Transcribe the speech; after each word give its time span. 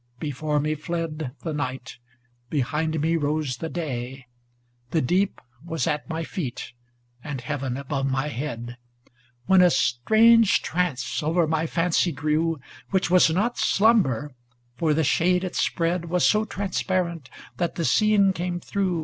Before 0.17 0.59
me 0.59 0.73
fled 0.73 1.31
The 1.43 1.53
night; 1.53 1.99
behind 2.49 2.99
me 3.01 3.15
rose 3.17 3.57
the 3.57 3.69
day; 3.69 4.25
the 4.89 4.99
deep 4.99 5.39
Was 5.63 5.85
at 5.85 6.09
my 6.09 6.23
feet, 6.23 6.73
and 7.23 7.39
Heaven 7.39 7.77
above 7.77 8.07
my 8.07 8.29
head; 8.29 8.77
ŌĆö 9.07 9.11
When 9.45 9.61
a 9.61 9.69
strange 9.69 10.63
trance 10.63 11.21
over 11.21 11.45
my 11.45 11.67
fancy 11.67 12.11
grew 12.11 12.59
Which 12.89 13.11
was 13.11 13.29
not 13.29 13.59
slumber, 13.59 14.33
for 14.75 14.95
the 14.95 15.03
shade 15.03 15.43
it 15.43 15.55
spread 15.55 16.01
30 16.01 16.07
Was 16.07 16.25
so 16.27 16.45
transparent 16.45 17.29
that 17.57 17.75
the 17.75 17.85
scene 17.85 18.33
came 18.33 18.59
through. 18.59 18.99